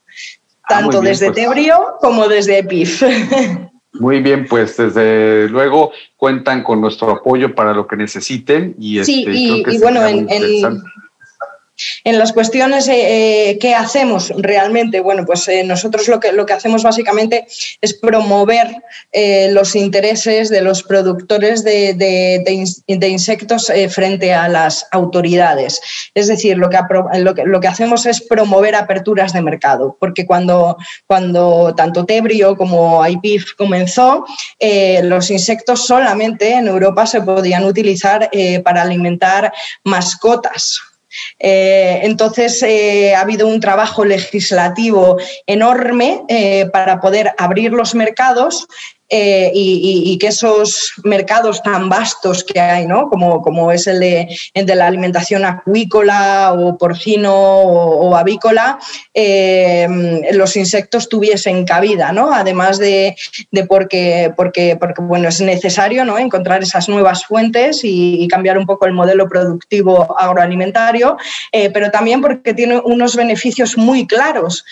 ah, 0.63 0.67
tanto 0.67 0.99
desde 0.99 1.27
pues. 1.27 1.37
Tebrio 1.37 1.95
como 2.01 2.27
desde 2.27 2.57
EPIF. 2.57 3.03
Muy 3.93 4.21
bien, 4.21 4.47
pues 4.47 4.77
desde 4.77 5.49
luego 5.49 5.91
cuentan 6.15 6.63
con 6.63 6.79
nuestro 6.79 7.11
apoyo 7.11 7.53
para 7.53 7.73
lo 7.73 7.87
que 7.87 7.97
necesiten 7.97 8.75
y, 8.79 9.03
sí, 9.03 9.25
este, 9.27 9.73
y, 9.73 9.79
bueno, 9.79 10.05
en, 10.05 10.29
en 10.29 10.81
las 12.03 12.33
cuestiones 12.33 12.87
eh, 12.87 13.49
eh, 13.49 13.59
que 13.59 13.73
hacemos 13.73 14.31
realmente, 14.37 14.99
bueno, 14.99 15.25
pues 15.25 15.47
eh, 15.47 15.63
nosotros 15.63 16.07
lo 16.07 16.19
que, 16.19 16.31
lo 16.31 16.45
que 16.45 16.53
hacemos 16.53 16.83
básicamente 16.83 17.47
es 17.81 17.93
promover 17.93 18.67
los 19.49 19.75
intereses 19.75 20.49
de 20.49 20.61
los 20.61 20.83
productores 20.83 21.63
de, 21.63 22.77
insectos 22.87 23.71
frente 23.89 24.33
a 24.33 24.47
las 24.47 24.87
autoridades. 24.91 25.81
Es 26.13 26.27
decir, 26.27 26.57
lo 26.57 26.69
que, 26.69 26.77
lo 27.45 27.59
que, 27.59 27.67
hacemos 27.67 28.05
es 28.05 28.21
promover 28.21 28.75
aperturas 28.75 29.33
de 29.33 29.41
mercado, 29.41 29.97
porque 29.99 30.25
cuando, 30.25 30.77
cuando 31.07 31.73
tanto 31.75 32.05
Tebrio 32.05 32.55
como 32.55 33.05
IPIF 33.05 33.53
comenzó, 33.55 34.25
los 35.03 35.29
insectos 35.31 35.85
solamente 35.85 36.53
en 36.53 36.67
Europa 36.67 37.05
se 37.05 37.21
podían 37.21 37.65
utilizar 37.65 38.29
para 38.63 38.83
alimentar 38.83 39.51
mascotas 39.83 40.90
eh, 41.39 42.01
entonces, 42.03 42.61
eh, 42.63 43.15
ha 43.15 43.21
habido 43.21 43.47
un 43.47 43.59
trabajo 43.59 44.05
legislativo 44.05 45.17
enorme 45.45 46.23
eh, 46.27 46.67
para 46.71 46.99
poder 46.99 47.33
abrir 47.37 47.71
los 47.71 47.95
mercados 47.95 48.67
eh, 49.13 49.51
y, 49.53 50.17
que 50.19 50.27
esos 50.27 50.93
mercados 51.03 51.61
tan 51.61 51.89
vastos 51.89 52.45
que 52.45 52.61
hay, 52.61 52.87
¿no? 52.87 53.09
como, 53.09 53.41
como 53.41 53.69
es 53.73 53.85
el 53.87 53.99
de, 53.99 54.37
de 54.55 54.75
la 54.75 54.87
alimentación 54.87 55.43
acuícola 55.43 56.53
o 56.53 56.77
porcino 56.77 57.33
o, 57.33 58.15
avícola, 58.15 58.79
eh, 59.13 59.85
los 60.31 60.55
insectos 60.55 61.09
tuviesen 61.09 61.65
cabida, 61.65 62.13
¿no? 62.13 62.33
además 62.33 62.77
de, 62.77 63.17
de 63.51 63.65
porque, 63.65 64.31
porque, 64.37 64.77
porque, 64.79 65.01
bueno, 65.01 65.27
es 65.27 65.41
necesario 65.41 66.05
¿no? 66.05 66.17
encontrar 66.17 66.63
esas 66.63 66.87
nuevas 66.87 67.25
fuentes 67.25 67.81
y, 67.83 68.25
cambiar 68.29 68.57
un 68.57 68.65
poco 68.65 68.85
el 68.85 68.93
modelo 68.93 69.27
productivo 69.27 70.17
agroalimentario, 70.17 71.17
eh, 71.51 71.69
pero 71.69 71.91
también 71.91 72.21
porque 72.21 72.53
tiene 72.53 72.79
unos 72.85 73.17
beneficios 73.17 73.77
muy 73.77 74.07
claros 74.07 74.63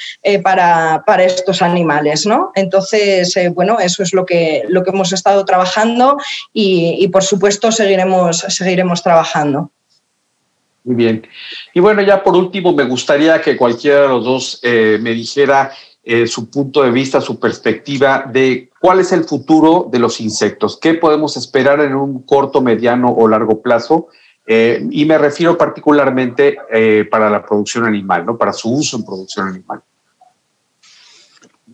para, 0.44 1.04
para, 1.06 1.24
estos 1.24 1.62
animales. 1.62 2.26
¿no? 2.26 2.52
Entonces, 2.56 3.38
bueno, 3.54 3.80
eso 3.80 4.02
es 4.04 4.14
lo 4.14 4.26
lo 4.70 4.84
que 4.84 4.92
hemos 4.92 5.14
estado 5.14 5.46
trabajando 5.46 6.18
y, 6.54 7.08
por 7.10 7.24
supuesto 7.24 7.72
seguiremos, 7.72 8.40
seguiremos 8.50 9.04
trabajando. 9.04 9.72
Muy 10.84 10.96
bien. 10.96 11.28
Y 11.74 11.80
bueno, 11.80 12.02
ya 12.02 12.24
por 12.24 12.36
último, 12.36 12.74
me 12.74 12.86
gustaría 12.86 13.42
que 13.42 13.58
cualquiera 13.58 14.04
de 14.04 14.08
los 14.08 14.26
dos 14.26 14.60
eh, 14.64 14.98
me 15.02 15.12
dijera 15.12 15.72
eh, 16.04 16.26
su 16.26 16.50
punto 16.50 16.82
de 16.82 16.92
vista, 16.92 17.22
su 17.22 17.40
perspectiva 17.40 18.26
de 18.32 18.70
cuál 18.80 19.00
es 19.00 19.12
el 19.12 19.26
futuro 19.26 19.88
de 19.92 20.00
los 20.00 20.22
insectos, 20.22 20.80
qué 20.82 20.96
podemos 20.96 21.36
esperar 21.38 21.82
en 21.82 21.96
un 21.96 22.24
corto, 22.24 22.62
mediano 22.62 23.12
o 23.12 23.28
largo 23.28 23.62
plazo. 23.62 24.08
Eh, 24.48 24.84
y 24.90 25.06
me 25.06 25.18
refiero 25.20 25.56
particularmente 25.56 26.58
para 27.12 27.30
la 27.30 27.46
producción 27.46 27.86
animal, 27.86 28.26
¿no? 28.26 28.36
para 28.38 28.52
su 28.52 28.72
uso 28.72 28.98
en 28.98 29.06
producción 29.06 29.48
animal. 29.50 29.84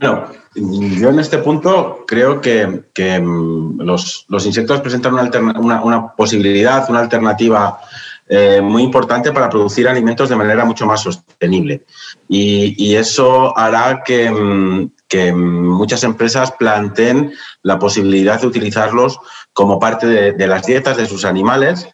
No, 0.01 0.25
yo 0.55 1.09
en 1.09 1.19
este 1.19 1.37
punto 1.37 2.03
creo 2.05 2.41
que, 2.41 2.67
mm, 2.67 3.81
los, 3.81 4.25
insectos 4.45 4.81
presentan 4.81 5.13
una, 5.13 5.81
una, 5.81 6.15
posibilidad, 6.15 6.89
una 6.89 6.99
alternativa 6.99 7.79
eh, 8.27 8.59
muy 8.61 8.83
importante 8.83 9.31
para 9.31 9.49
producir 9.49 9.87
alimentos 9.87 10.29
de 10.29 10.35
manera 10.35 10.65
mucho 10.65 10.85
más 10.85 11.01
sostenible. 11.01 11.85
Y, 12.27 12.95
eso 12.95 13.57
hará 13.57 14.03
que, 14.03 14.29
mm, 14.29 14.91
que, 15.07 15.31
muchas 15.31 16.03
empresas 16.03 16.51
planteen 16.51 17.33
la 17.61 17.79
posibilidad 17.79 18.41
de 18.41 18.47
utilizarlos 18.47 19.19
como 19.53 19.79
parte 19.79 20.33
de 20.33 20.47
las 20.47 20.65
dietas 20.65 20.97
de 20.97 21.05
sus 21.05 21.23
animales 21.23 21.87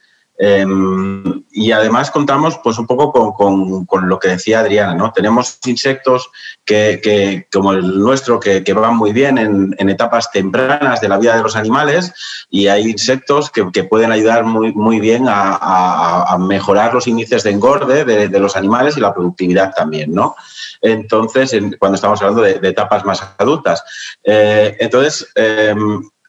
Em, 0.43 1.43
y 1.51 1.71
además 1.71 2.09
contamos 2.09 2.59
pues 2.63 2.79
un 2.79 2.87
poco 2.87 3.31
con, 3.31 3.85
con, 3.85 4.09
lo 4.09 4.17
que 4.17 4.29
decía 4.29 4.61
Adriana, 4.61 4.95
¿no? 4.95 5.11
Tenemos 5.11 5.59
insectos 5.67 6.31
que, 6.65 6.99
que 7.03 7.45
como 7.53 7.73
el 7.73 7.99
nuestro 7.99 8.39
que, 8.39 8.63
que 8.63 8.73
van 8.73 8.97
muy 8.97 9.13
bien 9.13 9.37
en, 9.37 9.89
etapas 9.89 10.31
tempranas 10.31 10.99
de 10.99 11.09
la 11.09 11.19
vida 11.19 11.37
de 11.37 11.43
los 11.43 11.55
animales 11.55 12.11
y 12.49 12.65
hay 12.65 12.89
insectos 12.89 13.51
que, 13.51 13.83
pueden 13.83 14.11
ayudar 14.11 14.43
muy, 14.43 14.73
muy 14.73 14.99
bien 14.99 15.25
a, 15.27 16.35
mejorar 16.39 16.95
los 16.95 17.05
índices 17.05 17.43
de 17.43 17.51
engorde 17.51 18.03
de, 18.03 18.39
los 18.39 18.55
animales 18.55 18.97
y 18.97 18.99
la 18.99 19.13
productividad 19.13 19.75
también, 19.75 20.11
¿no? 20.11 20.35
Entonces, 20.81 21.55
cuando 21.77 21.97
estamos 21.97 22.19
hablando 22.19 22.41
de, 22.41 22.67
etapas 22.67 23.05
más 23.05 23.23
adultas. 23.37 23.83
Eh, 24.23 24.75
entonces, 24.79 25.31
eh, 25.35 25.75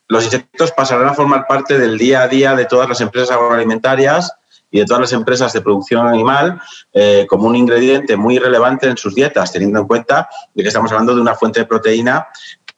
los 0.08 0.24
insectos 0.24 0.72
pasarán 0.72 1.08
a 1.08 1.14
formar 1.14 1.46
parte 1.46 1.78
del 1.78 1.98
día 1.98 2.22
a 2.22 2.28
día 2.28 2.54
de 2.54 2.66
todas 2.66 2.88
las 2.88 3.00
empresas 3.00 3.30
agroalimentarias 3.30 4.32
y 4.70 4.80
de 4.80 4.86
todas 4.86 5.02
las 5.02 5.12
empresas 5.12 5.52
de 5.52 5.60
producción 5.60 6.06
animal 6.06 6.60
eh, 6.92 7.26
como 7.28 7.46
un 7.46 7.54
ingrediente 7.54 8.16
muy 8.16 8.38
relevante 8.38 8.88
en 8.88 8.96
sus 8.96 9.14
dietas, 9.14 9.52
teniendo 9.52 9.80
en 9.80 9.86
cuenta 9.86 10.28
que 10.56 10.62
estamos 10.62 10.90
hablando 10.90 11.14
de 11.14 11.20
una 11.20 11.34
fuente 11.34 11.60
de 11.60 11.66
proteína 11.66 12.26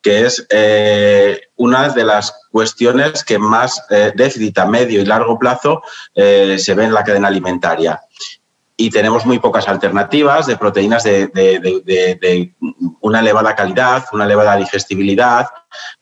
que 0.02 0.26
es 0.26 0.46
eh, 0.50 1.40
una 1.56 1.88
de 1.88 2.04
las 2.04 2.34
cuestiones 2.50 3.24
que 3.24 3.38
más 3.38 3.82
eh, 3.88 4.12
déficit 4.14 4.58
a 4.58 4.66
medio 4.66 5.00
y 5.00 5.06
largo 5.06 5.38
plazo 5.38 5.82
se 6.14 6.74
ve 6.74 6.84
en 6.84 6.92
la 6.92 7.04
cadena 7.04 7.28
alimentaria 7.28 8.02
y 8.76 8.90
tenemos 8.90 9.24
muy 9.24 9.38
pocas 9.38 9.68
alternativas 9.68 10.46
de 10.46 10.56
proteínas 10.56 11.04
de, 11.04 12.54
una 13.00 13.20
elevada 13.20 13.54
calidad, 13.54 14.04
una 14.12 14.24
elevada 14.24 14.56
digestibilidad, 14.56 15.46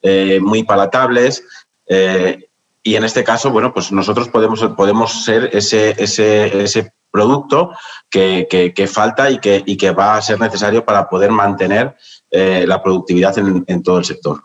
eh, 0.01 0.41
muy 0.41 0.63
palatables. 0.63 1.45
Eh, 1.87 2.49
y 2.83 2.97
en 2.97 3.05
este 3.05 3.23
caso, 3.23 3.51
bueno, 3.51 3.73
pues 3.75 3.93
nosotros 3.93 4.29
podemos, 4.29 4.65
podemos 4.77 5.25
ser 5.25 5.51
ese, 5.53 5.95
ese, 6.03 6.63
ese 6.63 6.95
producto 7.11 7.73
que, 8.09 8.49
que, 8.75 8.87
falta 8.87 9.31
y 9.31 9.39
que, 9.39 9.63
y 9.67 9.77
que 9.77 9.91
va 9.91 10.17
a 10.17 10.23
ser 10.23 10.41
necesario 10.41 10.85
para 10.85 11.09
poder 11.09 11.31
mantener 11.31 11.95
eh, 12.31 12.65
la 12.67 12.83
productividad 12.83 13.39
en, 13.39 13.65
en 13.67 13.83
todo 13.83 13.99
el 13.99 14.05
sector. 14.05 14.43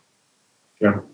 Claro. 0.77 1.05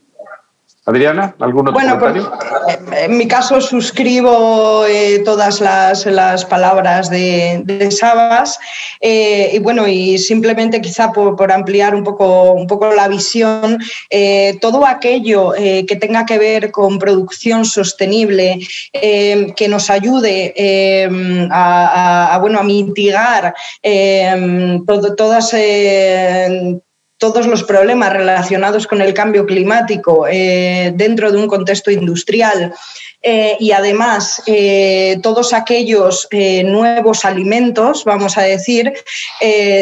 Adriana, 0.85 1.33
¿algún 1.39 1.69
otro 1.69 1.71
bueno, 1.71 1.97
pues, 1.97 2.17
eh, 2.17 3.05
en 3.05 3.17
mi 3.17 3.25
caso 3.25 3.61
suscribo 3.61 4.85
eh, 4.85 5.19
todas 5.23 5.61
las, 5.61 6.05
las, 6.05 6.43
palabras 6.43 7.09
de, 7.09 7.61
de 7.63 7.89
Sabas 7.89 8.59
eh, 8.99 9.51
y 9.53 9.59
bueno, 9.59 9.87
y 9.87 10.17
simplemente 10.17 10.81
quizá 10.81 11.13
por, 11.13 11.37
por, 11.37 11.53
ampliar 11.53 11.95
un 11.95 12.03
poco, 12.03 12.51
un 12.51 12.67
poco 12.67 12.93
la 12.93 13.07
visión, 13.07 13.79
todo 14.59 14.85
aquello 14.85 15.53
que 15.53 15.97
tenga 15.99 16.25
que 16.25 16.37
ver 16.37 16.71
con 16.71 16.99
producción 16.99 17.63
sostenible, 17.63 18.59
que 18.91 19.67
nos 19.69 19.89
ayude 19.89 20.53
a, 21.49 22.35
a, 22.35 22.37
bueno, 22.39 22.59
a 22.59 22.63
mitigar 22.63 23.53
todo, 24.85 25.15
todas 25.15 25.53
todos 27.23 27.47
los 27.47 27.63
problemas 27.63 28.11
relacionados 28.11 28.85
con 28.85 28.99
el 28.99 29.13
cambio 29.13 29.45
climático 29.45 30.27
eh, 30.29 30.91
dentro 30.93 31.31
de 31.31 31.37
un 31.37 31.47
contexto 31.47 31.89
industrial 31.89 32.73
eh, 33.25 33.55
y 33.61 33.71
además 33.71 34.43
eh, 34.45 35.17
todos 35.23 35.53
aquellos 35.53 36.27
nuevos 36.65 37.23
alimentos, 37.23 38.03
vamos 38.03 38.37
a 38.37 38.41
decir, 38.41 38.91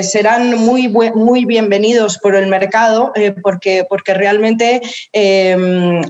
serán 0.04 0.56
muy, 0.60 0.88
muy 0.88 1.46
bienvenidos 1.46 2.20
por 2.20 2.36
el 2.36 2.46
mercado 2.46 3.12
porque, 3.42 3.88
porque 3.90 4.14
realmente 4.14 4.80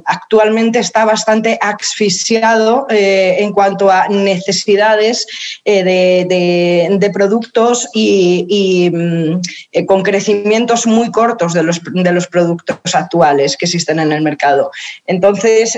actualmente 0.04 0.80
está 0.80 1.06
bastante 1.06 1.58
asfixiado 1.62 2.88
en 2.90 3.54
cuanto 3.54 3.90
a 3.90 4.10
necesidades 4.10 5.26
de, 5.64 7.12
productos 7.14 7.88
y, 7.94 8.90
mm, 8.92 9.86
con 9.86 10.04
crecimientos 10.04 10.86
muy 10.86 11.10
cortos 11.10 11.21
de 11.54 11.64
los, 11.64 11.82
de 11.84 12.12
los 12.12 12.28
productos 12.28 12.78
actuales 12.94 13.58
que 13.58 13.66
existen 13.66 14.00
en 14.00 14.12
el 14.12 14.22
mercado. 14.22 14.72
Entonces, 15.08 15.78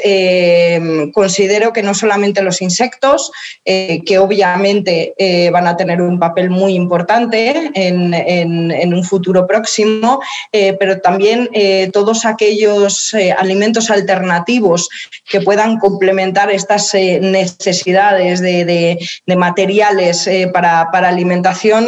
considero 1.14 1.34
considero 1.44 1.74
que 1.74 1.84
no 1.84 1.94
solamente 1.94 2.42
los 2.42 2.62
insectos, 2.62 3.32
eh, 3.66 4.02
que 4.06 4.18
obviamente 4.18 5.14
eh, 5.18 5.50
van 5.50 5.68
a 5.68 5.76
tener 5.76 6.02
un 6.02 6.18
papel 6.18 6.50
muy 6.50 6.74
importante 6.76 7.72
en, 7.74 8.94
un 8.94 9.04
futuro 9.04 9.46
próximo, 9.46 10.22
eh, 10.52 10.78
pero 10.80 11.02
también 11.02 11.50
todos 11.92 12.26
aquellos 12.26 13.16
alimentos 13.38 13.90
alternativos 13.90 14.88
que 15.30 15.42
puedan 15.42 15.80
complementar 15.80 16.52
estas 16.52 16.94
necesidades 16.94 18.40
de, 18.40 19.00
materiales 19.36 20.30
para, 20.54 20.90
para, 20.92 21.10
alimentación, 21.10 21.88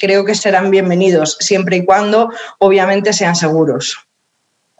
creo 0.00 0.24
que 0.24 0.34
serán 0.34 0.70
bienvenidos, 0.70 1.36
siempre 1.40 1.78
y 1.78 1.84
cuando 1.84 2.30
obviamente 2.58 2.93
sean 3.12 3.34
seguros. 3.34 4.06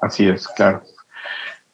Así 0.00 0.28
es, 0.28 0.46
claro. 0.48 0.82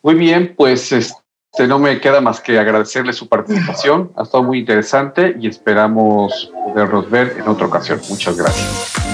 Muy 0.03 0.14
bien, 0.14 0.55
pues 0.57 0.92
este, 0.92 1.66
no 1.66 1.79
me 1.79 2.00
queda 2.00 2.20
más 2.20 2.40
que 2.40 2.59
agradecerle 2.59 3.12
su 3.12 3.29
participación. 3.29 4.12
Ha 4.16 4.22
estado 4.22 4.44
muy 4.44 4.61
interesante 4.61 5.37
y 5.38 5.48
esperamos 5.48 6.53
podernos 6.64 7.11
ver 7.11 7.37
en 7.38 7.48
otra 7.48 7.66
ocasión. 7.66 8.00
Muchas 8.09 8.37
gracias. 8.37 9.10